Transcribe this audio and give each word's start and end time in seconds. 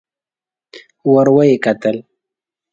ور 1.13 1.27
ويې 1.35 1.55
کتل. 1.63 1.97